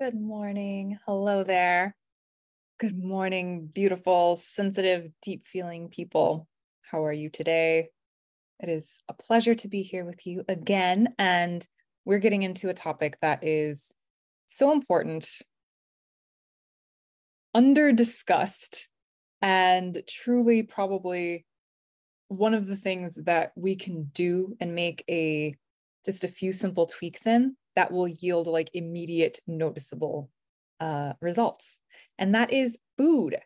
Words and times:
Good 0.00 0.14
morning. 0.14 0.96
Hello 1.06 1.42
there. 1.42 1.96
Good 2.78 2.96
morning, 2.96 3.66
beautiful, 3.66 4.36
sensitive, 4.36 5.10
deep 5.22 5.48
feeling 5.48 5.88
people. 5.88 6.46
How 6.82 7.04
are 7.04 7.12
you 7.12 7.30
today? 7.30 7.88
It 8.60 8.68
is 8.68 8.96
a 9.08 9.12
pleasure 9.12 9.56
to 9.56 9.66
be 9.66 9.82
here 9.82 10.04
with 10.04 10.24
you 10.24 10.44
again. 10.48 11.14
And 11.18 11.66
we're 12.04 12.20
getting 12.20 12.44
into 12.44 12.68
a 12.68 12.74
topic 12.74 13.18
that 13.22 13.42
is 13.42 13.92
so 14.46 14.70
important, 14.70 15.28
under 17.52 17.90
discussed, 17.90 18.86
and 19.42 20.00
truly 20.06 20.62
probably 20.62 21.44
one 22.28 22.54
of 22.54 22.68
the 22.68 22.76
things 22.76 23.16
that 23.24 23.50
we 23.56 23.74
can 23.74 24.12
do 24.14 24.56
and 24.60 24.76
make 24.76 25.02
a 25.10 25.56
just 26.06 26.22
a 26.22 26.28
few 26.28 26.52
simple 26.52 26.86
tweaks 26.86 27.26
in 27.26 27.56
that 27.78 27.92
will 27.92 28.08
yield 28.08 28.48
like 28.48 28.70
immediate 28.74 29.38
noticeable 29.46 30.28
uh, 30.80 31.12
results. 31.20 31.78
And 32.18 32.34
that 32.34 32.52
is 32.52 32.76
food, 32.96 33.38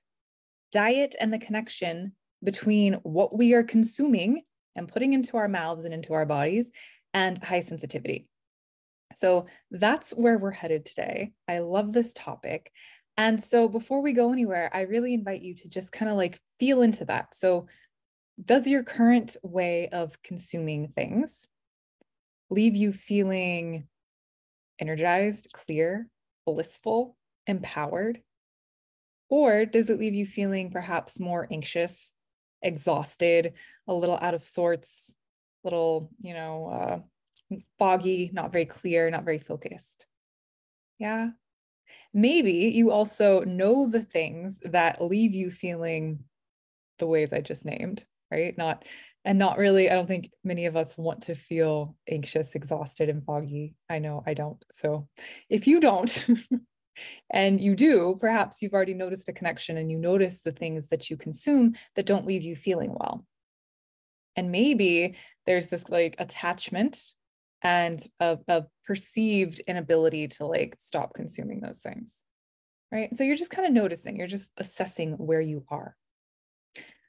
diet, 0.72 1.14
and 1.20 1.30
the 1.30 1.38
connection 1.38 2.12
between 2.42 2.94
what 3.02 3.36
we 3.36 3.52
are 3.52 3.62
consuming 3.62 4.40
and 4.74 4.88
putting 4.88 5.12
into 5.12 5.36
our 5.36 5.48
mouths 5.48 5.84
and 5.84 5.92
into 5.92 6.14
our 6.14 6.24
bodies 6.24 6.70
and 7.12 7.44
high 7.44 7.60
sensitivity. 7.60 8.26
So 9.16 9.44
that's 9.70 10.12
where 10.12 10.38
we're 10.38 10.50
headed 10.50 10.86
today. 10.86 11.32
I 11.46 11.58
love 11.58 11.92
this 11.92 12.14
topic. 12.14 12.72
And 13.18 13.38
so 13.38 13.68
before 13.68 14.00
we 14.00 14.14
go 14.14 14.32
anywhere, 14.32 14.70
I 14.72 14.82
really 14.82 15.12
invite 15.12 15.42
you 15.42 15.54
to 15.56 15.68
just 15.68 15.92
kind 15.92 16.10
of 16.10 16.16
like 16.16 16.40
feel 16.58 16.80
into 16.80 17.04
that. 17.04 17.34
So, 17.34 17.66
does 18.42 18.66
your 18.66 18.82
current 18.82 19.36
way 19.42 19.90
of 19.90 20.16
consuming 20.22 20.88
things 20.96 21.46
leave 22.48 22.74
you 22.74 22.94
feeling 22.94 23.88
energized, 24.82 25.52
clear, 25.52 26.08
blissful, 26.44 27.16
empowered? 27.46 28.20
Or 29.28 29.64
does 29.64 29.88
it 29.88 30.00
leave 30.00 30.12
you 30.12 30.26
feeling 30.26 30.72
perhaps 30.72 31.20
more 31.20 31.46
anxious, 31.50 32.12
exhausted, 32.60 33.52
a 33.86 33.94
little 33.94 34.18
out 34.20 34.34
of 34.34 34.42
sorts, 34.42 35.14
a 35.62 35.66
little, 35.68 36.10
you 36.20 36.34
know, 36.34 36.66
uh, 36.66 37.56
foggy, 37.78 38.30
not 38.32 38.52
very 38.52 38.66
clear, 38.66 39.08
not 39.08 39.24
very 39.24 39.38
focused? 39.38 40.04
Yeah. 40.98 41.30
Maybe 42.12 42.72
you 42.74 42.90
also 42.90 43.42
know 43.44 43.88
the 43.88 44.02
things 44.02 44.58
that 44.64 45.00
leave 45.00 45.34
you 45.34 45.50
feeling 45.50 46.24
the 46.98 47.06
ways 47.06 47.32
I 47.32 47.40
just 47.40 47.64
named, 47.64 48.04
right? 48.32 48.56
Not 48.56 48.84
and 49.24 49.38
not 49.38 49.58
really 49.58 49.88
i 49.90 49.94
don't 49.94 50.08
think 50.08 50.30
many 50.42 50.66
of 50.66 50.76
us 50.76 50.96
want 50.98 51.22
to 51.22 51.34
feel 51.34 51.96
anxious 52.08 52.54
exhausted 52.54 53.08
and 53.08 53.24
foggy. 53.24 53.74
I 53.88 53.98
know 53.98 54.22
i 54.26 54.34
don't. 54.34 54.62
So 54.72 55.08
if 55.48 55.66
you 55.66 55.80
don't 55.80 56.26
and 57.30 57.60
you 57.60 57.74
do 57.76 58.16
perhaps 58.20 58.60
you've 58.60 58.74
already 58.74 58.94
noticed 58.94 59.28
a 59.28 59.32
connection 59.32 59.76
and 59.76 59.90
you 59.90 59.98
notice 59.98 60.42
the 60.42 60.52
things 60.52 60.88
that 60.88 61.10
you 61.10 61.16
consume 61.16 61.74
that 61.94 62.06
don't 62.06 62.26
leave 62.26 62.42
you 62.42 62.56
feeling 62.56 62.94
well. 62.98 63.24
And 64.34 64.50
maybe 64.50 65.16
there's 65.46 65.66
this 65.66 65.88
like 65.88 66.16
attachment 66.18 66.98
and 67.62 68.02
a, 68.18 68.38
a 68.48 68.64
perceived 68.86 69.60
inability 69.60 70.26
to 70.26 70.46
like 70.46 70.74
stop 70.78 71.14
consuming 71.14 71.60
those 71.60 71.80
things 71.80 72.24
right? 72.90 73.16
So 73.16 73.24
you're 73.24 73.36
just 73.36 73.50
kind 73.50 73.66
of 73.66 73.72
noticing 73.72 74.16
you're 74.16 74.26
just 74.26 74.50
assessing 74.58 75.12
where 75.12 75.40
you 75.40 75.64
are 75.70 75.96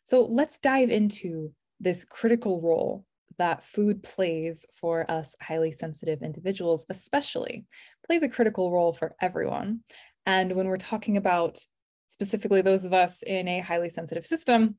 so 0.04 0.26
let's 0.26 0.60
dive 0.60 0.90
into 0.90 1.52
this 1.80 2.06
critical 2.06 2.62
role 2.62 3.06
that 3.38 3.64
food 3.64 4.04
plays 4.04 4.66
for 4.76 5.10
us 5.10 5.36
highly 5.42 5.72
sensitive 5.72 6.22
individuals, 6.22 6.86
especially, 6.90 7.66
plays 8.06 8.24
a 8.24 8.30
critical 8.30 8.72
role 8.72 8.94
for 8.94 9.16
everyone. 9.22 9.80
And 10.26 10.54
when 10.54 10.68
we're 10.68 10.78
talking 10.78 11.18
about 11.18 11.60
specifically 12.08 12.62
those 12.62 12.86
of 12.86 12.94
us 12.94 13.24
in 13.24 13.48
a 13.48 13.60
highly 13.60 13.90
sensitive 13.90 14.26
system, 14.26 14.78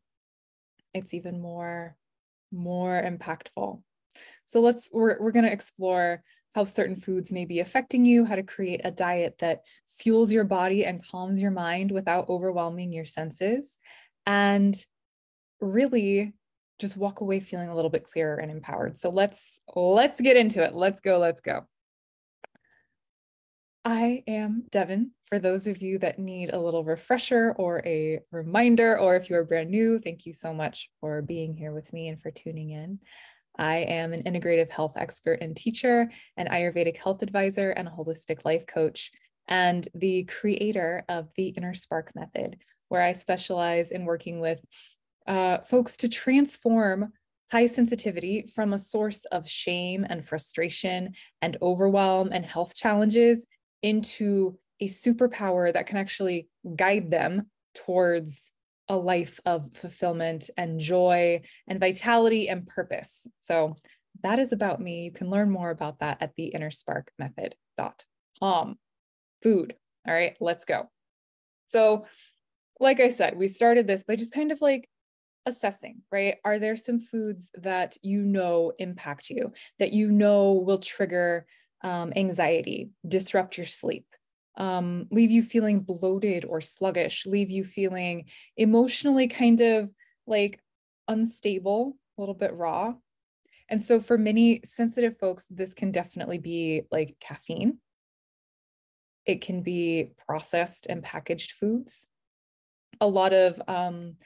it's 0.93 1.15
even 1.15 1.41
more, 1.41 1.97
more 2.53 3.03
impactful. 3.03 3.83
So 4.47 4.61
let's, 4.61 4.89
we're, 4.93 5.21
we're 5.21 5.33
going 5.33 5.47
to 5.47 5.53
explore 5.53 6.23
how 6.55 6.65
certain 6.65 6.97
foods 6.97 7.33
may 7.33 7.45
be 7.45 7.59
affecting 7.59 8.05
you, 8.05 8.25
how 8.25 8.37
to 8.37 8.45
create 8.45 8.83
a 8.85 8.93
diet 8.93 9.35
that 9.41 9.63
fuels 9.89 10.31
your 10.31 10.45
body 10.45 10.85
and 10.85 11.05
calms 11.05 11.41
your 11.41 11.51
mind 11.51 11.91
without 11.91 12.29
overwhelming 12.29 12.93
your 12.93 13.05
senses, 13.05 13.79
and 14.25 14.77
really 15.61 16.35
just 16.79 16.97
walk 16.97 17.21
away 17.21 17.41
feeling 17.41 17.69
a 17.69 17.75
little 17.75 17.91
bit 17.91 18.05
clearer 18.05 18.37
and 18.37 18.51
empowered. 18.51 18.99
So 18.99 19.11
let's 19.11 19.61
let's 19.75 20.21
get 20.21 20.37
into 20.37 20.63
it. 20.63 20.75
Let's 20.75 21.01
go, 21.01 21.19
let's 21.19 21.41
go. 21.41 21.67
I 23.85 24.23
am 24.27 24.65
Devon. 24.71 25.11
For 25.27 25.39
those 25.39 25.67
of 25.67 25.83
you 25.83 25.99
that 25.99 26.19
need 26.19 26.55
a 26.55 26.59
little 26.59 26.85
refresher 26.85 27.55
or 27.59 27.83
a 27.85 28.21
reminder, 28.31 28.99
or 28.99 29.15
if 29.15 29.29
you're 29.29 29.45
brand 29.45 29.71
new, 29.71 29.99
thank 29.99 30.25
you 30.25 30.33
so 30.33 30.55
much 30.55 30.89
for 31.01 31.21
being 31.21 31.55
here 31.55 31.73
with 31.73 31.93
me 31.93 32.09
and 32.09 32.21
for 32.21 32.31
tuning 32.31 32.71
in. 32.71 32.99
I 33.57 33.77
am 33.77 34.13
an 34.13 34.23
integrative 34.23 34.71
health 34.71 34.95
expert 34.97 35.39
and 35.43 35.55
teacher, 35.55 36.11
an 36.37 36.49
Ayurvedic 36.49 36.97
health 36.97 37.23
advisor, 37.23 37.71
and 37.71 37.87
a 37.87 37.91
holistic 37.91 38.45
life 38.45 38.67
coach, 38.67 39.13
and 39.49 39.87
the 39.95 40.25
creator 40.25 41.05
of 41.09 41.29
the 41.37 41.49
Inner 41.49 41.75
Spark 41.75 42.11
Method, 42.15 42.57
where 42.89 43.03
I 43.03 43.13
specialize 43.13 43.91
in 43.91 44.07
working 44.07 44.41
with 44.41 44.61
uh, 45.27 45.59
folks 45.59 45.97
to 45.99 46.09
transform 46.09 47.13
high 47.51 47.67
sensitivity 47.67 48.51
from 48.55 48.73
a 48.73 48.79
source 48.79 49.25
of 49.27 49.49
shame 49.49 50.07
and 50.09 50.27
frustration 50.27 51.13
and 51.41 51.57
overwhelm 51.63 52.31
and 52.33 52.45
health 52.45 52.75
challenges 52.75 53.47
into 53.83 54.59
a 54.81 54.89
superpower 54.89 55.73
that 55.73 55.87
can 55.87 55.99
actually 55.99 56.49
guide 56.77 57.09
them 57.11 57.49
towards 57.75 58.51
a 58.89 58.97
life 58.97 59.41
of 59.47 59.71
fulfillment 59.75 60.51
and 60.57 60.81
joy 60.81 61.41
and 61.69 61.79
vitality 61.81 62.49
and 62.49 62.67
purpose. 62.67 63.27
So 63.41 63.77
that 64.23 64.39
is 64.39 64.53
about 64.53 64.81
me. 64.81 65.05
You 65.05 65.13
can 65.13 65.29
learn 65.31 65.51
more 65.51 65.71
about 65.71 66.01
that 66.01 66.19
at 66.21 66.35
the 66.37 66.53
innersparkmethod.com. 66.55 68.79
Food. 69.43 69.75
All 70.07 70.15
right, 70.15 70.37
let's 70.41 70.65
go. 70.65 70.89
So, 71.67 72.07
like 72.81 72.99
I 73.01 73.09
said, 73.09 73.39
we 73.39 73.49
started 73.49 73.87
this 73.87 74.05
by 74.05 74.17
just 74.17 74.33
kind 74.33 74.53
of 74.53 74.61
like 74.61 74.87
assessing, 75.47 76.03
right? 76.11 76.37
Are 76.45 76.59
there 76.59 76.77
some 76.77 76.99
foods 76.99 77.51
that 77.55 77.97
you 78.03 78.23
know 78.23 78.73
impact 78.79 79.31
you, 79.31 79.53
that 79.79 79.93
you 79.93 80.11
know 80.11 80.55
will 80.55 80.79
trigger 80.79 81.47
um, 81.83 82.13
anxiety, 82.17 82.91
disrupt 83.07 83.57
your 83.59 83.67
sleep, 83.67 84.07
um, 84.57 85.07
leave 85.11 85.31
you 85.31 85.43
feeling 85.43 85.81
bloated 85.81 86.45
or 86.45 86.61
sluggish, 86.61 87.27
leave 87.27 87.51
you 87.51 87.65
feeling 87.65 88.25
emotionally 88.57 89.29
kind 89.29 89.61
of 89.61 89.91
like 90.27 90.61
unstable, 91.09 91.97
a 92.17 92.23
little 92.23 92.35
bit 92.35 92.55
raw? 92.55 92.95
And 93.69 93.83
so 93.83 94.01
for 94.01 94.19
many 94.19 94.61
sensitive 94.65 95.19
folks, 95.19 95.47
this 95.51 95.75
can 95.75 95.91
definitely 95.91 96.39
be 96.39 96.83
like 96.91 97.17
caffeine. 97.21 97.79
It 99.27 99.41
can 99.41 99.63
be 99.63 100.13
processed 100.27 100.87
and 100.87 101.03
packaged 101.03 101.53
foods. 101.53 102.07
A 103.01 103.07
lot 103.07 103.33
of 103.33 103.61
um, 103.67 104.17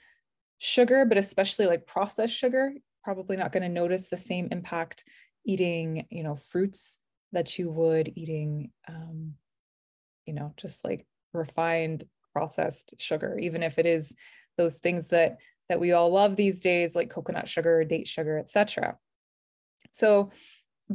sugar, 0.59 1.05
but 1.05 1.19
especially 1.19 1.67
like 1.67 1.87
processed 1.87 2.35
sugar, 2.35 2.73
probably 3.03 3.37
not 3.37 3.53
going 3.53 3.63
to 3.63 3.69
notice 3.69 4.09
the 4.09 4.17
same 4.17 4.49
impact 4.51 5.05
eating, 5.47 6.07
you 6.11 6.23
know, 6.23 6.37
fruits 6.37 6.99
that 7.33 7.59
you 7.59 7.71
would 7.71 8.13
eating, 8.17 8.71
um, 8.89 9.35
you 10.27 10.35
know, 10.35 10.53
just 10.57 10.85
like 10.85 11.07
refined 11.33 12.05
processed 12.33 12.95
sugar, 12.99 13.39
even 13.39 13.63
if 13.63 13.79
it 13.79 13.87
is 13.87 14.15
those 14.57 14.79
things 14.79 15.09
that 15.09 15.39
that 15.69 15.81
we 15.81 15.93
all 15.93 16.11
love 16.11 16.35
these 16.35 16.61
days, 16.61 16.95
like 16.95 17.11
coconut 17.11 17.49
sugar, 17.49 17.85
date 17.85 18.09
sugar, 18.09 18.39
etc. 18.39 18.97
So, 19.93 20.31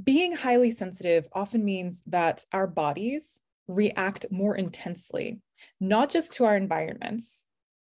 being 0.04 0.36
highly 0.36 0.72
sensitive 0.72 1.28
often 1.34 1.64
means 1.64 2.02
that 2.08 2.44
our 2.52 2.66
bodies 2.66 3.40
react 3.68 4.26
more 4.32 4.56
intensely, 4.56 5.40
not 5.80 6.10
just 6.10 6.34
to 6.34 6.46
our 6.46 6.58
environments, 6.58 7.46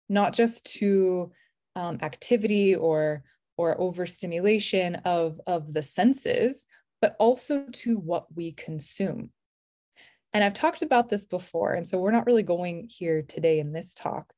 not 0.09 0.33
just 0.33 0.65
to 0.80 1.31
um, 1.75 1.99
activity 2.01 2.75
or 2.75 3.23
or 3.57 3.79
overstimulation 3.79 4.95
of 5.05 5.39
of 5.47 5.73
the 5.73 5.83
senses 5.83 6.67
but 7.01 7.17
also 7.19 7.65
to 7.73 7.97
what 7.97 8.25
we 8.33 8.53
consume. 8.53 9.29
And 10.33 10.43
i've 10.43 10.53
talked 10.53 10.81
about 10.81 11.09
this 11.09 11.25
before 11.25 11.73
and 11.73 11.87
so 11.87 11.99
we're 11.99 12.11
not 12.11 12.25
really 12.25 12.43
going 12.43 12.89
here 12.89 13.21
today 13.21 13.59
in 13.59 13.71
this 13.71 13.93
talk 13.93 14.33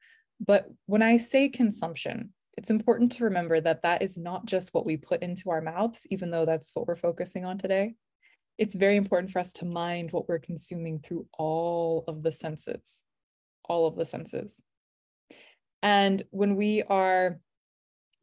but 0.46 0.68
when 0.86 1.02
i 1.02 1.18
say 1.18 1.48
consumption 1.48 2.34
it's 2.58 2.70
important 2.70 3.12
to 3.14 3.26
remember 3.26 3.60
that 3.60 3.84
that 3.84 4.02
is 4.02 4.18
not 4.18 4.46
just 4.46 4.74
what 4.74 4.86
we 4.86 4.98
put 4.98 5.22
into 5.22 5.50
our 5.50 5.62
mouths 5.62 6.08
even 6.10 6.32
though 6.32 6.46
that's 6.46 6.74
what 6.74 6.88
we're 6.88 6.96
focusing 6.96 7.44
on 7.46 7.58
today. 7.58 7.96
It's 8.58 8.76
very 8.76 8.96
important 8.96 9.32
for 9.32 9.40
us 9.40 9.52
to 9.54 9.66
mind 9.66 10.12
what 10.12 10.30
we're 10.30 10.40
consuming 10.40 11.00
through 11.00 11.28
all 11.38 12.06
of 12.08 12.24
the 12.24 12.32
senses 12.32 13.04
all 13.68 13.88
of 13.88 13.96
the 13.96 14.06
senses 14.06 14.62
and 15.86 16.24
when 16.32 16.56
we 16.56 16.82
are 16.82 17.40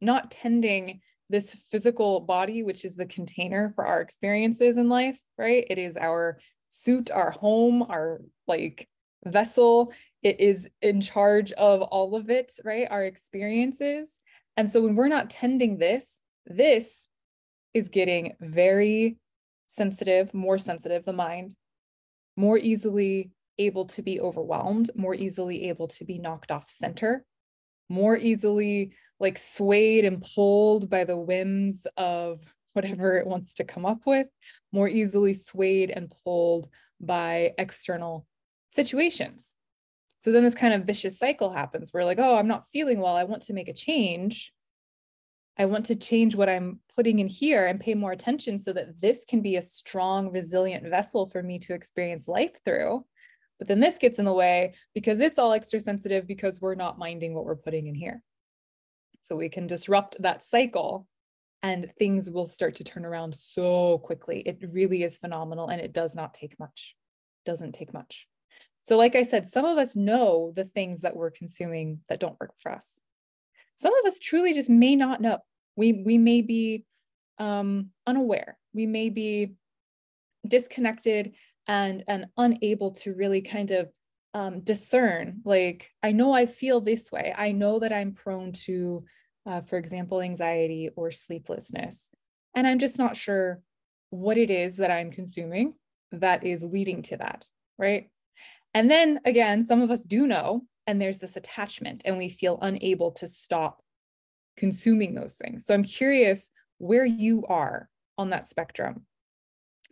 not 0.01 0.31
tending 0.31 0.99
this 1.29 1.55
physical 1.71 2.19
body, 2.19 2.61
which 2.61 2.83
is 2.83 2.97
the 2.97 3.05
container 3.05 3.71
for 3.73 3.85
our 3.85 4.01
experiences 4.01 4.75
in 4.75 4.89
life, 4.89 5.17
right? 5.37 5.65
It 5.69 5.77
is 5.77 5.95
our 5.95 6.39
suit, 6.67 7.09
our 7.09 7.31
home, 7.31 7.81
our 7.83 8.19
like 8.47 8.89
vessel. 9.23 9.93
It 10.21 10.41
is 10.41 10.67
in 10.81 10.99
charge 10.99 11.53
of 11.53 11.81
all 11.83 12.17
of 12.17 12.29
it, 12.29 12.51
right? 12.65 12.85
Our 12.91 13.05
experiences. 13.05 14.19
And 14.57 14.69
so 14.69 14.81
when 14.81 14.95
we're 14.95 15.07
not 15.07 15.29
tending 15.29 15.77
this, 15.77 16.19
this 16.45 17.07
is 17.73 17.87
getting 17.87 18.33
very 18.41 19.15
sensitive, 19.69 20.33
more 20.33 20.57
sensitive, 20.57 21.05
the 21.05 21.13
mind, 21.13 21.55
more 22.35 22.57
easily 22.57 23.31
able 23.57 23.85
to 23.85 24.01
be 24.01 24.19
overwhelmed, 24.19 24.91
more 24.95 25.15
easily 25.15 25.69
able 25.69 25.87
to 25.87 26.03
be 26.03 26.19
knocked 26.19 26.51
off 26.51 26.69
center, 26.69 27.23
more 27.93 28.17
easily 28.17 28.91
like 29.19 29.37
swayed 29.37 30.03
and 30.03 30.25
pulled 30.35 30.89
by 30.89 31.03
the 31.03 31.15
whims 31.15 31.85
of 31.95 32.41
whatever 32.73 33.17
it 33.17 33.27
wants 33.27 33.53
to 33.53 33.63
come 33.63 33.85
up 33.85 34.01
with, 34.07 34.27
more 34.71 34.89
easily 34.89 35.33
swayed 35.33 35.91
and 35.91 36.11
pulled 36.23 36.67
by 36.99 37.53
external 37.59 38.25
situations. 38.71 39.53
So 40.19 40.31
then 40.31 40.43
this 40.43 40.55
kind 40.55 40.73
of 40.73 40.85
vicious 40.85 41.19
cycle 41.19 41.51
happens 41.51 41.91
where, 41.91 42.03
like, 42.03 42.17
oh, 42.19 42.35
I'm 42.35 42.47
not 42.47 42.69
feeling 42.71 42.99
well. 42.99 43.15
I 43.15 43.25
want 43.25 43.43
to 43.43 43.53
make 43.53 43.67
a 43.67 43.73
change. 43.73 44.51
I 45.57 45.65
want 45.65 45.85
to 45.87 45.95
change 45.95 46.35
what 46.35 46.49
I'm 46.49 46.79
putting 46.95 47.19
in 47.19 47.27
here 47.27 47.67
and 47.67 47.79
pay 47.79 47.93
more 47.93 48.11
attention 48.11 48.57
so 48.57 48.73
that 48.73 48.99
this 48.99 49.23
can 49.23 49.41
be 49.41 49.57
a 49.57 49.61
strong, 49.61 50.31
resilient 50.31 50.89
vessel 50.89 51.27
for 51.27 51.43
me 51.43 51.59
to 51.59 51.75
experience 51.75 52.27
life 52.27 52.57
through. 52.65 53.05
But 53.63 53.69
then 53.69 53.79
this 53.79 53.97
gets 53.97 54.19
in 54.19 54.25
the 54.25 54.33
way 54.33 54.73
because 54.93 55.21
it's 55.21 55.39
all 55.39 55.53
extra 55.53 55.79
sensitive 55.79 56.27
because 56.27 56.59
we're 56.59 56.75
not 56.75 56.99
minding 56.99 57.33
what 57.33 57.45
we're 57.45 57.55
putting 57.55 57.87
in 57.87 57.95
here. 57.95 58.21
So 59.21 59.37
we 59.37 59.47
can 59.47 59.67
disrupt 59.67 60.21
that 60.21 60.43
cycle 60.43 61.07
and 61.61 61.89
things 61.97 62.29
will 62.29 62.45
start 62.45 62.75
to 62.75 62.83
turn 62.83 63.05
around 63.05 63.33
so 63.33 63.99
quickly. 63.99 64.41
It 64.41 64.57
really 64.73 65.03
is 65.03 65.17
phenomenal 65.17 65.69
and 65.69 65.79
it 65.79 65.93
does 65.93 66.13
not 66.13 66.33
take 66.33 66.59
much. 66.59 66.93
Doesn't 67.45 67.71
take 67.71 67.93
much. 67.93 68.27
So, 68.83 68.97
like 68.97 69.15
I 69.15 69.23
said, 69.23 69.47
some 69.47 69.63
of 69.63 69.77
us 69.77 69.95
know 69.95 70.51
the 70.53 70.65
things 70.65 70.99
that 71.03 71.15
we're 71.15 71.31
consuming 71.31 72.01
that 72.09 72.19
don't 72.19 72.37
work 72.41 72.55
for 72.61 72.69
us. 72.69 72.99
Some 73.77 73.97
of 73.97 74.05
us 74.05 74.19
truly 74.19 74.53
just 74.53 74.69
may 74.69 74.97
not 74.97 75.21
know. 75.21 75.37
We 75.77 76.03
we 76.05 76.17
may 76.17 76.41
be 76.41 76.83
um, 77.39 77.91
unaware. 78.05 78.57
We 78.73 78.87
may 78.87 79.09
be 79.09 79.53
disconnected 80.45 81.35
and 81.67 82.03
and 82.07 82.27
unable 82.37 82.91
to 82.91 83.13
really 83.13 83.41
kind 83.41 83.71
of 83.71 83.89
um, 84.33 84.61
discern. 84.61 85.41
Like 85.45 85.91
I 86.01 86.11
know 86.11 86.33
I 86.33 86.45
feel 86.45 86.81
this 86.81 87.11
way. 87.11 87.33
I 87.37 87.51
know 87.51 87.79
that 87.79 87.93
I'm 87.93 88.13
prone 88.13 88.51
to, 88.65 89.05
uh, 89.45 89.61
for 89.61 89.77
example, 89.77 90.21
anxiety 90.21 90.89
or 90.95 91.11
sleeplessness, 91.11 92.09
and 92.55 92.67
I'm 92.67 92.79
just 92.79 92.97
not 92.97 93.17
sure 93.17 93.61
what 94.09 94.37
it 94.37 94.51
is 94.51 94.77
that 94.77 94.91
I'm 94.91 95.11
consuming 95.11 95.73
that 96.11 96.43
is 96.43 96.63
leading 96.63 97.01
to 97.03 97.17
that. 97.17 97.47
Right. 97.77 98.09
And 98.73 98.89
then 98.89 99.19
again, 99.25 99.63
some 99.63 99.81
of 99.81 99.91
us 99.91 100.03
do 100.03 100.27
know, 100.27 100.65
and 100.87 101.01
there's 101.01 101.19
this 101.19 101.35
attachment, 101.35 102.03
and 102.05 102.17
we 102.17 102.29
feel 102.29 102.59
unable 102.61 103.11
to 103.13 103.27
stop 103.27 103.81
consuming 104.57 105.15
those 105.15 105.35
things. 105.35 105.65
So 105.65 105.73
I'm 105.73 105.83
curious 105.83 106.49
where 106.77 107.05
you 107.05 107.45
are 107.47 107.89
on 108.17 108.29
that 108.29 108.49
spectrum, 108.49 109.05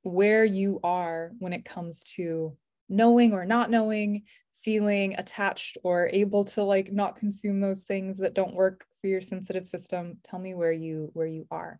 where 0.04 0.46
you 0.46 0.80
are 0.84 1.32
when 1.40 1.54
it 1.54 1.66
comes 1.66 2.04
to 2.16 2.56
knowing 2.90 3.34
or 3.34 3.46
not 3.46 3.70
knowing, 3.70 4.24
feeling 4.64 5.16
attached 5.18 5.78
or 5.84 6.10
able 6.12 6.46
to 6.46 6.64
like 6.64 6.92
not 6.92 7.16
consume 7.16 7.60
those 7.60 7.84
things 7.84 8.18
that 8.18 8.34
don't 8.34 8.54
work 8.54 8.86
for 9.00 9.08
your 9.08 9.22
sensitive 9.22 9.68
system. 9.68 10.18
Tell 10.24 10.40
me 10.40 10.54
where 10.54 10.72
you 10.72 11.10
where 11.14 11.28
you 11.28 11.48
are. 11.50 11.80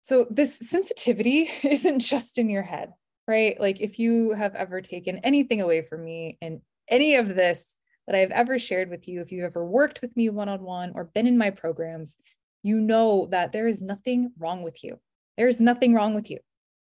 So 0.00 0.26
this 0.30 0.58
sensitivity 0.58 1.50
isn't 1.62 2.00
just 2.00 2.38
in 2.38 2.48
your 2.48 2.62
head 2.62 2.92
right? 3.26 3.58
Like 3.60 3.80
if 3.80 3.98
you 3.98 4.32
have 4.32 4.54
ever 4.54 4.80
taken 4.80 5.18
anything 5.18 5.60
away 5.60 5.82
from 5.82 6.04
me 6.04 6.38
and 6.42 6.60
any 6.88 7.16
of 7.16 7.28
this 7.28 7.78
that 8.06 8.16
I've 8.16 8.30
ever 8.30 8.58
shared 8.58 8.90
with 8.90 9.08
you, 9.08 9.20
if 9.20 9.30
you've 9.30 9.44
ever 9.44 9.64
worked 9.64 10.02
with 10.02 10.16
me 10.16 10.28
one 10.28 10.48
on 10.48 10.62
one 10.62 10.92
or 10.94 11.04
been 11.04 11.26
in 11.26 11.38
my 11.38 11.50
programs, 11.50 12.16
you 12.62 12.80
know 12.80 13.28
that 13.30 13.52
there 13.52 13.68
is 13.68 13.80
nothing 13.80 14.32
wrong 14.38 14.62
with 14.62 14.82
you. 14.82 14.98
There's 15.36 15.60
nothing 15.60 15.94
wrong 15.94 16.14
with 16.14 16.30
you. 16.30 16.38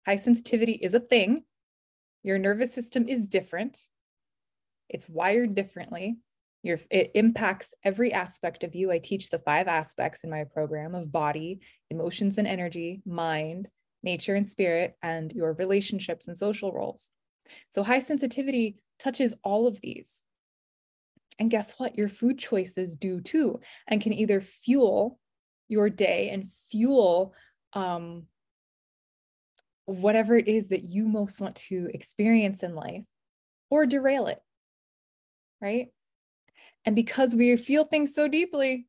High 0.07 0.17
sensitivity 0.17 0.73
is 0.73 0.95
a 0.95 1.01
thing. 1.01 1.45
Your 2.23 2.39
nervous 2.39 2.73
system 2.73 3.09
is 3.09 3.27
different. 3.27 3.79
It's 4.89 5.09
wired 5.09 5.55
differently. 5.55 6.19
Your, 6.63 6.79
it 6.91 7.11
impacts 7.15 7.69
every 7.83 8.13
aspect 8.13 8.63
of 8.63 8.75
you. 8.75 8.93
I 8.93 8.99
teach 8.99 9.31
the 9.31 9.41
five 9.41 9.67
aspects 9.67 10.23
in 10.23 10.31
my 10.31 10.45
program 10.45 10.95
of 10.95 11.11
body, 11.11 11.61
emotions 11.91 12.39
and 12.39 12.47
energy, 12.47 13.03
mind, 13.05 13.69
nature 14.03 14.35
and 14.35 14.49
spirit, 14.49 14.97
and 15.03 15.33
your 15.33 15.55
relationships 15.55 16.29
and 16.29 16.37
social 16.37 16.73
roles. 16.73 17.11
So, 17.71 17.83
high 17.83 17.99
sensitivity 17.99 18.77
touches 18.99 19.35
all 19.43 19.67
of 19.67 19.81
these. 19.81 20.23
And 21.39 21.51
guess 21.51 21.75
what? 21.79 21.99
Your 21.99 22.09
food 22.09 22.39
choices 22.39 22.95
do 22.95 23.21
too, 23.21 23.61
and 23.89 24.01
can 24.01 24.13
either 24.13 24.41
fuel 24.41 25.19
your 25.69 25.91
day 25.91 26.31
and 26.31 26.47
fuel 26.71 27.35
um, 27.73 28.27
whatever 29.87 30.37
it 30.37 30.49
is 30.49 30.69
that 30.69 30.85
you 30.85 31.07
most 31.07 31.41
want 31.41 31.57
to 31.57 31.89
experience 31.93 32.63
in 32.63 32.75
life 32.75 33.05
or 33.71 33.87
derail 33.87 34.27
it. 34.27 34.41
Right. 35.61 35.89
And 36.85 36.97
because 36.97 37.35
we 37.35 37.57
feel 37.57 37.85
things 37.85 38.15
so 38.15 38.29
deeply, 38.29 38.87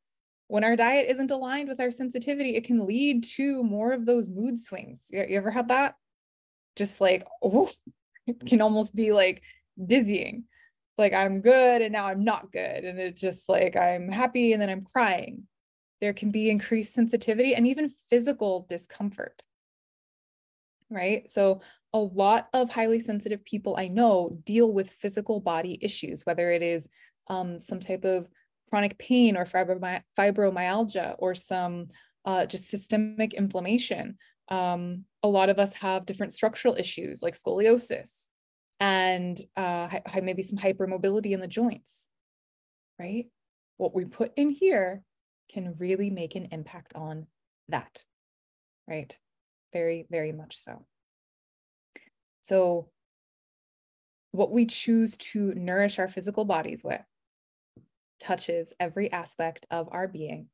when 0.47 0.63
our 0.63 0.75
diet 0.75 1.09
isn't 1.09 1.31
aligned 1.31 1.69
with 1.69 1.79
our 1.79 1.91
sensitivity, 1.91 2.55
it 2.55 2.65
can 2.65 2.85
lead 2.85 3.23
to 3.23 3.63
more 3.63 3.93
of 3.93 4.05
those 4.05 4.29
mood 4.29 4.59
swings. 4.59 5.07
You, 5.11 5.25
ever 5.29 5.51
had 5.51 5.69
that? 5.69 5.95
Just 6.75 6.99
like, 7.01 7.25
oh, 7.41 7.69
it 8.27 8.45
can 8.45 8.61
almost 8.61 8.95
be 8.95 9.11
like 9.11 9.41
dizzying. 9.83 10.45
Like 10.97 11.13
I'm 11.13 11.41
good 11.41 11.81
and 11.81 11.91
now 11.91 12.05
I'm 12.05 12.23
not 12.23 12.51
good. 12.51 12.83
And 12.83 12.99
it's 12.99 13.21
just 13.21 13.49
like 13.49 13.75
I'm 13.75 14.09
happy 14.09 14.53
and 14.53 14.61
then 14.61 14.69
I'm 14.69 14.83
crying. 14.83 15.47
There 16.03 16.11
can 16.11 16.31
be 16.31 16.49
increased 16.49 16.93
sensitivity 16.93 17.55
and 17.55 17.65
even 17.65 17.87
physical 17.87 18.65
discomfort. 18.67 19.41
Right. 20.89 21.29
So, 21.31 21.61
a 21.93 21.97
lot 21.97 22.49
of 22.51 22.69
highly 22.69 22.99
sensitive 22.99 23.45
people 23.45 23.77
I 23.77 23.87
know 23.87 24.37
deal 24.43 24.69
with 24.69 24.89
physical 24.89 25.39
body 25.39 25.79
issues, 25.81 26.25
whether 26.25 26.51
it 26.51 26.61
is 26.61 26.89
um, 27.29 27.57
some 27.57 27.79
type 27.79 28.03
of 28.03 28.27
chronic 28.69 28.97
pain 28.97 29.37
or 29.37 29.45
fibromyalgia 29.45 31.15
or 31.19 31.35
some 31.35 31.87
uh, 32.25 32.47
just 32.47 32.67
systemic 32.67 33.33
inflammation. 33.33 34.17
Um, 34.49 35.05
a 35.23 35.29
lot 35.29 35.47
of 35.47 35.57
us 35.57 35.71
have 35.75 36.05
different 36.05 36.33
structural 36.33 36.75
issues 36.75 37.23
like 37.23 37.35
scoliosis 37.35 38.27
and 38.81 39.39
uh, 39.55 39.87
maybe 40.21 40.43
some 40.43 40.57
hypermobility 40.57 41.31
in 41.31 41.39
the 41.39 41.47
joints, 41.47 42.09
right? 42.99 43.27
What 43.77 43.95
we 43.95 44.03
put 44.03 44.33
in 44.35 44.49
here 44.49 45.01
can 45.53 45.75
really 45.77 46.09
make 46.09 46.35
an 46.35 46.47
impact 46.51 46.93
on 46.95 47.27
that, 47.69 48.03
right? 48.87 49.15
Very, 49.71 50.07
very 50.09 50.31
much 50.31 50.57
so. 50.57 50.85
So, 52.41 52.89
what 54.31 54.51
we 54.51 54.65
choose 54.65 55.15
to 55.17 55.53
nourish 55.53 55.99
our 55.99 56.07
physical 56.07 56.43
bodies 56.43 56.83
with 56.83 57.01
touches 58.19 58.73
every 58.79 59.11
aspect 59.11 59.65
of 59.69 59.87
our 59.91 60.07
being. 60.07 60.47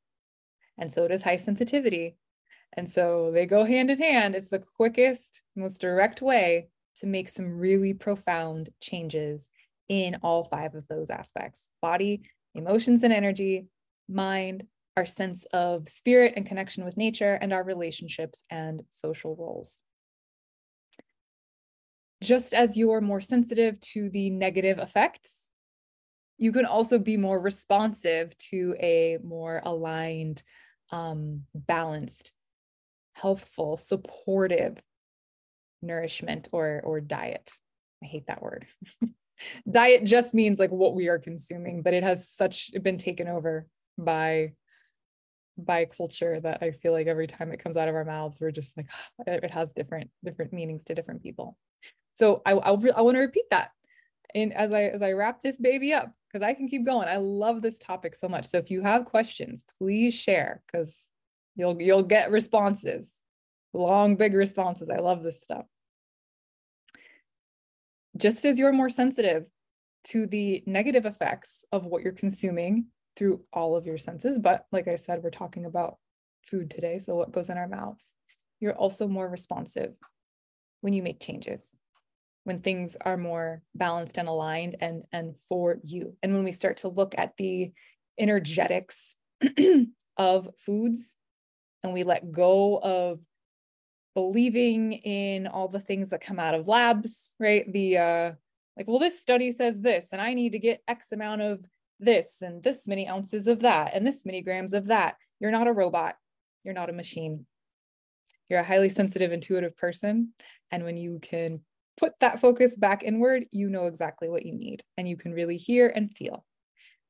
And 0.78 0.92
so 0.92 1.08
does 1.08 1.22
high 1.24 1.38
sensitivity. 1.38 2.18
And 2.74 2.90
so 2.90 3.32
they 3.34 3.46
go 3.46 3.64
hand 3.64 3.90
in 3.90 3.98
hand. 3.98 4.36
It's 4.36 4.50
the 4.50 4.64
quickest, 4.76 5.42
most 5.56 5.80
direct 5.80 6.22
way 6.22 6.68
to 6.98 7.08
make 7.08 7.30
some 7.30 7.58
really 7.58 7.94
profound 7.94 8.70
changes 8.82 9.48
in 9.88 10.18
all 10.22 10.44
five 10.44 10.76
of 10.76 10.88
those 10.88 11.10
aspects 11.10 11.70
body, 11.82 12.22
emotions 12.54 13.04
and 13.04 13.14
energy, 13.14 13.68
mind, 14.10 14.66
our 15.00 15.06
sense 15.06 15.46
of 15.54 15.88
spirit 15.88 16.34
and 16.36 16.46
connection 16.46 16.86
with 16.86 16.98
nature, 16.98 17.38
and 17.42 17.54
our 17.54 17.64
relationships 17.64 18.44
and 18.50 18.84
social 18.90 19.36
roles. 19.36 19.80
Just 22.22 22.54
as 22.54 22.78
you're 22.78 23.02
more 23.02 23.22
sensitive 23.22 23.80
to 23.80 24.10
the 24.10 24.30
negative 24.30 24.78
effects 24.78 25.50
you 26.40 26.54
can 26.54 26.66
also 26.66 26.98
be 26.98 27.18
more 27.18 27.40
responsive 27.40 28.36
to 28.38 28.74
a 28.80 29.20
more 29.22 29.62
aligned, 29.64 30.42
um, 30.90 31.44
balanced, 31.54 32.32
healthful, 33.14 33.76
supportive 33.76 34.82
nourishment 35.82 36.48
or 36.54 36.82
or 36.84 37.02
diet. 37.02 37.52
I 38.02 38.06
hate 38.06 38.28
that 38.28 38.42
word. 38.42 38.68
diet 39.70 40.06
just 40.06 40.34
means 40.34 40.60
like 40.60 40.72
what 40.72 40.96
we 40.96 41.10
are 41.10 41.20
consuming, 41.20 41.82
but 41.82 41.94
it 41.94 42.04
has 42.04 42.30
such 42.30 42.72
been 42.82 42.98
taken 42.98 43.28
over 43.28 43.68
by 43.98 44.54
by 45.66 45.86
culture 45.86 46.40
that 46.42 46.60
I 46.62 46.72
feel 46.72 46.94
like 46.94 47.08
every 47.08 47.28
time 47.28 47.52
it 47.52 47.64
comes 47.64 47.78
out 47.78 47.88
of 47.90 47.96
our 47.96 48.06
mouths, 48.06 48.40
we're 48.42 48.52
just 48.52 48.76
like 48.78 48.88
it 49.28 49.52
has 49.52 49.74
different 49.74 50.10
different 50.24 50.54
meanings 50.54 50.86
to 50.86 50.96
different 50.96 51.24
people. 51.24 51.58
So 52.14 52.42
I 52.46 52.54
I'll, 52.54 52.84
I 52.96 53.02
want 53.02 53.16
to 53.16 53.22
repeat 53.22 53.50
that 53.52 53.72
and 54.36 54.54
as 54.54 54.72
I 54.74 54.84
as 54.84 55.02
I 55.02 55.14
wrap 55.14 55.42
this 55.42 55.58
baby 55.58 55.94
up, 55.94 56.12
because 56.32 56.46
I 56.46 56.54
can 56.54 56.68
keep 56.70 56.86
going. 56.86 57.08
I 57.08 57.18
love 57.18 57.62
this 57.62 57.80
topic 57.80 58.16
so 58.16 58.28
much. 58.30 58.48
So 58.48 58.58
if 58.58 58.72
you 58.72 58.82
have 58.82 59.06
questions, 59.06 59.64
please 59.80 60.14
share 60.14 60.62
because 60.68 61.08
you'll 61.56 61.82
you'll 61.82 62.04
get 62.04 62.32
responses. 62.32 63.14
Long, 63.74 64.16
big 64.16 64.34
responses. 64.34 64.90
I 64.90 65.00
love 65.00 65.24
this 65.24 65.42
stuff. 65.42 65.66
just 68.18 68.46
as 68.46 68.60
you're 68.60 68.74
more 68.74 68.90
sensitive 68.90 69.46
to 70.06 70.28
the 70.28 70.64
negative 70.66 71.06
effects 71.06 71.66
of 71.72 71.86
what 71.86 72.04
you're 72.04 72.14
consuming 72.14 72.88
through 73.20 73.42
all 73.52 73.76
of 73.76 73.86
your 73.86 73.98
senses. 73.98 74.40
But 74.40 74.66
like 74.72 74.88
I 74.88 74.96
said, 74.96 75.22
we're 75.22 75.30
talking 75.30 75.66
about 75.66 75.98
food 76.48 76.72
today. 76.72 77.00
So, 77.00 77.16
what 77.16 77.34
goes 77.34 77.50
in 77.50 77.58
our 77.58 77.68
mouths? 77.68 78.16
You're 78.62 78.74
also 78.74 79.08
more 79.08 79.30
responsive 79.30 79.94
when 80.82 80.94
you 80.94 81.04
make 81.04 81.20
changes, 81.20 81.76
when 82.46 82.62
things 82.62 82.96
are 83.02 83.18
more 83.18 83.62
balanced 83.76 84.18
and 84.18 84.30
aligned 84.30 84.78
and, 84.80 85.04
and 85.12 85.36
for 85.50 85.78
you. 85.84 86.16
And 86.24 86.34
when 86.34 86.46
we 86.46 86.54
start 86.54 86.78
to 86.78 86.88
look 86.88 87.14
at 87.18 87.36
the 87.36 87.74
energetics 88.18 89.16
of 90.18 90.50
foods 90.58 91.16
and 91.84 91.94
we 91.94 92.04
let 92.04 92.32
go 92.32 92.78
of 92.78 93.20
believing 94.16 94.94
in 94.94 95.46
all 95.46 95.68
the 95.68 95.80
things 95.80 96.10
that 96.10 96.22
come 96.22 96.40
out 96.40 96.56
of 96.56 96.68
labs, 96.70 97.34
right? 97.38 97.72
The 97.72 97.98
uh, 97.98 98.32
like, 98.78 98.88
well, 98.88 99.00
this 99.00 99.22
study 99.22 99.52
says 99.52 99.82
this, 99.82 100.08
and 100.14 100.22
I 100.22 100.34
need 100.34 100.54
to 100.54 100.60
get 100.60 100.82
X 100.88 101.12
amount 101.12 101.42
of 101.42 101.66
this 102.00 102.42
and 102.42 102.64
this 102.64 102.88
many 102.88 103.08
ounces 103.08 103.48
of 103.48 103.60
that 103.60 103.94
and 103.94 104.06
this 104.06 104.26
many 104.26 104.42
grams 104.42 104.74
of 104.74 104.88
that. 104.88 105.16
You're 105.40 105.52
not 105.52 105.68
a 105.68 105.74
robot. 105.74 106.16
You're 106.64 106.74
not 106.74 106.90
a 106.90 106.94
machine. 106.94 107.46
You're 108.50 108.60
a 108.60 108.64
highly 108.64 108.90
sensitive, 108.90 109.32
intuitive 109.32 109.78
person. 109.78 110.34
And 110.72 110.84
when 110.84 110.98
you 110.98 111.20
can 111.22 111.62
put 111.98 112.14
that 112.20 112.40
focus 112.40 112.76
back 112.76 113.04
inward, 113.04 113.46
you 113.52 113.70
know 113.70 113.86
exactly 113.86 114.30
what 114.30 114.46
you 114.46 114.54
need 114.54 114.84
and 114.98 115.08
you 115.08 115.18
can 115.18 115.34
really 115.34 115.58
hear 115.58 115.92
and 115.94 116.12
feel. 116.12 116.46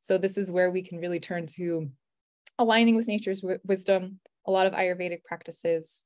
So, 0.01 0.17
this 0.17 0.37
is 0.37 0.51
where 0.51 0.71
we 0.71 0.81
can 0.81 0.97
really 0.99 1.19
turn 1.19 1.45
to 1.55 1.89
aligning 2.57 2.95
with 2.95 3.07
nature's 3.07 3.41
w- 3.41 3.59
wisdom, 3.65 4.19
a 4.47 4.51
lot 4.51 4.65
of 4.65 4.73
Ayurvedic 4.73 5.23
practices, 5.23 6.05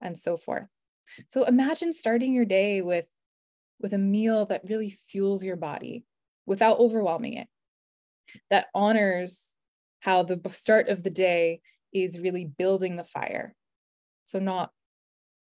and 0.00 0.16
so 0.18 0.36
forth. 0.36 0.68
So, 1.28 1.44
imagine 1.44 1.92
starting 1.92 2.32
your 2.32 2.44
day 2.44 2.80
with, 2.80 3.06
with 3.80 3.92
a 3.92 3.98
meal 3.98 4.46
that 4.46 4.68
really 4.68 4.96
fuels 5.08 5.42
your 5.42 5.56
body 5.56 6.04
without 6.46 6.78
overwhelming 6.78 7.34
it 7.34 7.48
that 8.50 8.66
honors 8.74 9.54
how 10.00 10.22
the 10.22 10.40
start 10.50 10.88
of 10.88 11.02
the 11.02 11.10
day 11.10 11.60
is 11.92 12.18
really 12.18 12.44
building 12.44 12.96
the 12.96 13.04
fire. 13.04 13.54
So, 14.24 14.38
not 14.38 14.70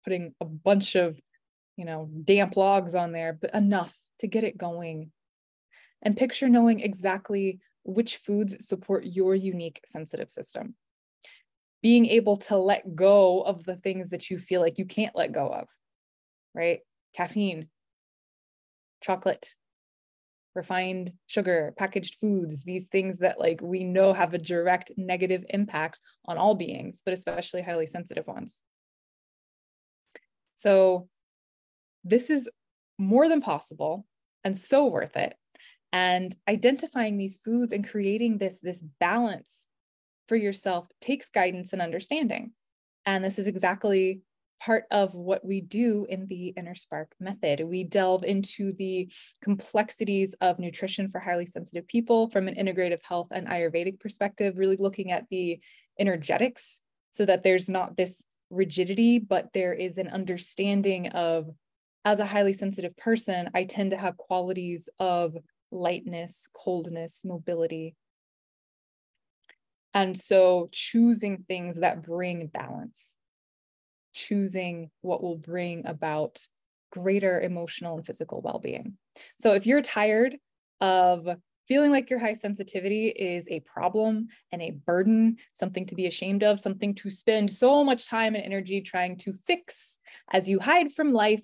putting 0.03 0.33
a 0.41 0.45
bunch 0.45 0.95
of, 0.95 1.19
you 1.77 1.85
know, 1.85 2.09
damp 2.23 2.57
logs 2.57 2.95
on 2.95 3.11
there, 3.11 3.33
but 3.33 3.53
enough 3.53 3.95
to 4.19 4.27
get 4.27 4.43
it 4.43 4.57
going. 4.57 5.11
And 6.01 6.17
picture 6.17 6.49
knowing 6.49 6.81
exactly 6.81 7.59
which 7.83 8.17
foods 8.17 8.55
support 8.65 9.05
your 9.05 9.35
unique 9.35 9.81
sensitive 9.85 10.29
system. 10.29 10.75
Being 11.81 12.05
able 12.07 12.37
to 12.37 12.57
let 12.57 12.95
go 12.95 13.41
of 13.41 13.63
the 13.63 13.75
things 13.75 14.09
that 14.11 14.29
you 14.29 14.37
feel 14.37 14.61
like 14.61 14.77
you 14.77 14.85
can't 14.85 15.15
let 15.15 15.31
go 15.31 15.47
of, 15.47 15.69
right? 16.53 16.79
Caffeine, 17.13 17.67
chocolate, 19.01 19.53
refined 20.55 21.11
sugar, 21.27 21.73
packaged 21.77 22.15
foods, 22.19 22.63
these 22.63 22.87
things 22.87 23.19
that 23.19 23.39
like 23.39 23.59
we 23.61 23.83
know 23.83 24.13
have 24.13 24.33
a 24.33 24.37
direct 24.37 24.91
negative 24.97 25.43
impact 25.49 25.99
on 26.25 26.37
all 26.37 26.55
beings, 26.55 27.01
but 27.03 27.13
especially 27.13 27.61
highly 27.61 27.87
sensitive 27.87 28.27
ones. 28.27 28.61
So 30.55 31.07
this 32.03 32.29
is 32.29 32.49
more 32.97 33.27
than 33.27 33.41
possible 33.41 34.05
and 34.43 34.57
so 34.57 34.87
worth 34.87 35.15
it. 35.15 35.35
And 35.91 36.35
identifying 36.47 37.17
these 37.17 37.39
foods 37.43 37.73
and 37.73 37.87
creating 37.87 38.37
this, 38.37 38.59
this 38.59 38.83
balance 38.99 39.67
for 40.27 40.35
yourself 40.35 40.87
takes 41.01 41.29
guidance 41.29 41.73
and 41.73 41.81
understanding. 41.81 42.51
And 43.05 43.23
this 43.23 43.37
is 43.37 43.47
exactly 43.47 44.21
part 44.63 44.85
of 44.91 45.13
what 45.13 45.43
we 45.43 45.59
do 45.59 46.05
in 46.09 46.25
the 46.27 46.47
Inner 46.49 46.75
Spark 46.75 47.11
method. 47.19 47.61
We 47.65 47.83
delve 47.83 48.23
into 48.23 48.71
the 48.73 49.11
complexities 49.41 50.35
of 50.39 50.59
nutrition 50.59 51.09
for 51.09 51.19
highly 51.19 51.45
sensitive 51.45 51.87
people 51.87 52.29
from 52.29 52.47
an 52.47 52.55
integrative 52.55 53.01
health 53.03 53.27
and 53.31 53.47
Ayurvedic 53.47 53.99
perspective, 53.99 54.57
really 54.57 54.77
looking 54.77 55.11
at 55.11 55.25
the 55.29 55.59
energetics 55.99 56.79
so 57.11 57.25
that 57.25 57.43
there's 57.43 57.69
not 57.69 57.97
this 57.97 58.23
rigidity, 58.49 59.19
but 59.19 59.51
there 59.53 59.73
is 59.73 59.97
an 59.97 60.07
understanding 60.07 61.07
of, 61.09 61.49
as 62.05 62.19
a 62.19 62.25
highly 62.25 62.53
sensitive 62.53 62.95
person, 62.95 63.49
I 63.53 63.65
tend 63.65 63.91
to 63.91 63.97
have 63.97 64.17
qualities 64.17 64.87
of 64.99 65.35
lightness, 65.71 66.47
coldness, 66.53 67.23
mobility. 67.25 67.95
And 69.93 70.17
so 70.17 70.69
choosing 70.71 71.43
things 71.47 71.79
that 71.79 72.01
bring 72.01 72.47
balance 72.47 73.12
choosing 74.13 74.89
what 75.01 75.21
will 75.21 75.37
bring 75.37 75.85
about 75.85 76.45
greater 76.91 77.41
emotional 77.41 77.97
and 77.97 78.05
physical 78.05 78.41
well-being. 78.41 78.97
So 79.39 79.53
if 79.53 79.65
you're 79.65 79.81
tired 79.81 80.37
of 80.81 81.27
feeling 81.67 81.91
like 81.91 82.09
your 82.09 82.19
high 82.19 82.33
sensitivity 82.33 83.07
is 83.07 83.47
a 83.47 83.61
problem 83.61 84.27
and 84.51 84.61
a 84.61 84.71
burden, 84.71 85.37
something 85.53 85.85
to 85.87 85.95
be 85.95 86.07
ashamed 86.07 86.43
of, 86.43 86.59
something 86.59 86.93
to 86.95 87.09
spend 87.09 87.51
so 87.51 87.83
much 87.83 88.07
time 88.07 88.35
and 88.35 88.43
energy 88.43 88.81
trying 88.81 89.17
to 89.17 89.33
fix 89.33 89.97
as 90.31 90.47
you 90.47 90.59
hide 90.59 90.91
from 90.91 91.13
life 91.13 91.41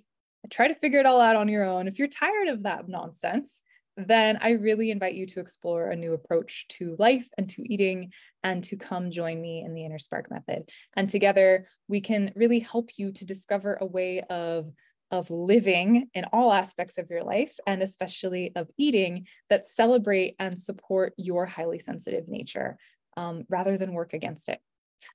try 0.49 0.67
to 0.67 0.75
figure 0.75 0.99
it 0.99 1.05
all 1.05 1.21
out 1.21 1.35
on 1.35 1.49
your 1.49 1.65
own. 1.65 1.87
If 1.87 1.99
you're 1.99 2.07
tired 2.07 2.47
of 2.47 2.63
that 2.63 2.87
nonsense, 2.87 3.61
then 4.07 4.37
I 4.41 4.51
really 4.51 4.91
invite 4.91 5.15
you 5.15 5.25
to 5.27 5.39
explore 5.39 5.89
a 5.89 5.95
new 5.95 6.13
approach 6.13 6.67
to 6.69 6.95
life 6.99 7.27
and 7.37 7.49
to 7.51 7.71
eating 7.71 8.11
and 8.43 8.63
to 8.65 8.77
come 8.77 9.11
join 9.11 9.41
me 9.41 9.63
in 9.65 9.73
the 9.73 9.85
Inner 9.85 9.99
Spark 9.99 10.29
Method. 10.29 10.69
And 10.95 11.09
together 11.09 11.67
we 11.87 12.01
can 12.01 12.31
really 12.35 12.59
help 12.59 12.97
you 12.97 13.11
to 13.13 13.25
discover 13.25 13.77
a 13.79 13.85
way 13.85 14.21
of, 14.29 14.71
of 15.11 15.29
living 15.31 16.09
in 16.13 16.25
all 16.31 16.53
aspects 16.53 16.97
of 16.97 17.09
your 17.09 17.23
life 17.23 17.55
and 17.67 17.81
especially 17.81 18.51
of 18.55 18.69
eating 18.77 19.27
that 19.49 19.67
celebrate 19.67 20.35
and 20.39 20.57
support 20.57 21.13
your 21.17 21.45
highly 21.45 21.79
sensitive 21.79 22.27
nature 22.27 22.77
um, 23.17 23.43
rather 23.49 23.77
than 23.77 23.93
work 23.93 24.13
against 24.13 24.49
it. 24.49 24.59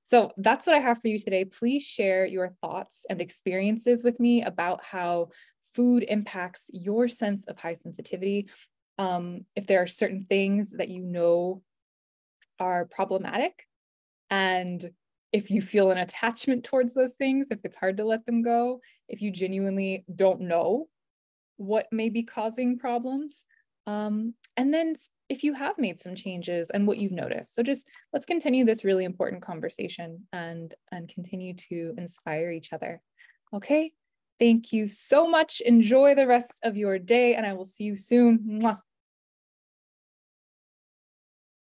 So 0.03 0.31
that's 0.37 0.67
what 0.67 0.75
I 0.75 0.79
have 0.79 1.01
for 1.01 1.07
you 1.07 1.19
today. 1.19 1.45
Please 1.45 1.83
share 1.83 2.25
your 2.25 2.55
thoughts 2.61 3.05
and 3.09 3.21
experiences 3.21 4.03
with 4.03 4.19
me 4.19 4.43
about 4.43 4.83
how 4.83 5.29
food 5.73 6.05
impacts 6.07 6.69
your 6.71 7.07
sense 7.07 7.45
of 7.45 7.57
high 7.57 7.73
sensitivity 7.73 8.47
um, 8.97 9.45
if 9.55 9.67
there 9.67 9.81
are 9.81 9.87
certain 9.87 10.25
things 10.27 10.71
that 10.71 10.89
you 10.89 11.01
know 11.01 11.61
are 12.59 12.85
problematic 12.85 13.67
and 14.29 14.91
if 15.33 15.51
you 15.51 15.61
feel 15.61 15.91
an 15.91 15.97
attachment 15.97 16.63
towards 16.63 16.93
those 16.93 17.13
things 17.13 17.47
if 17.51 17.59
it's 17.63 17.75
hard 17.75 17.97
to 17.97 18.05
let 18.05 18.25
them 18.25 18.41
go 18.41 18.79
if 19.09 19.21
you 19.21 19.31
genuinely 19.31 20.05
don't 20.15 20.41
know 20.41 20.87
what 21.57 21.87
may 21.91 22.09
be 22.09 22.23
causing 22.23 22.77
problems 22.77 23.43
um, 23.87 24.33
and 24.57 24.73
then 24.73 24.95
if 25.29 25.43
you 25.43 25.53
have 25.53 25.77
made 25.77 25.99
some 25.99 26.15
changes 26.15 26.69
and 26.69 26.87
what 26.87 26.97
you've 26.97 27.11
noticed. 27.11 27.55
So 27.55 27.63
just 27.63 27.87
let's 28.13 28.25
continue 28.25 28.65
this 28.65 28.83
really 28.83 29.05
important 29.05 29.41
conversation 29.41 30.27
and 30.33 30.73
and 30.91 31.09
continue 31.09 31.53
to 31.69 31.93
inspire 31.97 32.51
each 32.51 32.73
other. 32.73 33.01
Okay 33.53 33.91
Thank 34.39 34.73
you 34.73 34.87
so 34.87 35.27
much. 35.27 35.61
Enjoy 35.61 36.13
the 36.13 36.27
rest 36.27 36.59
of 36.63 36.75
your 36.75 36.99
day, 36.99 37.35
and 37.35 37.45
I 37.45 37.53
will 37.53 37.65
see 37.65 37.85
you 37.85 37.95
soon. 37.95 38.39
Mwah. 38.39 38.79